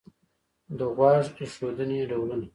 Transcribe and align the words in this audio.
د 0.77 0.79
غوږ 0.95 1.25
ایښودنې 1.41 1.99
ډولونه 2.09 2.47